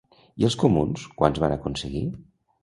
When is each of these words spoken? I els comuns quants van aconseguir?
I 0.43 0.45
els 0.47 0.55
comuns 0.63 1.03
quants 1.19 1.43
van 1.45 1.55
aconseguir? 1.57 2.03